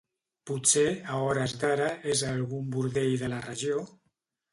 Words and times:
Potser, 0.51 0.85
a 1.11 1.19
hores 1.25 1.53
d'ara, 1.63 1.89
és 2.13 2.23
a 2.23 2.31
algun 2.37 2.65
bordell 2.77 3.13
de 3.25 3.31
la 3.35 3.43
regió... 3.45 3.85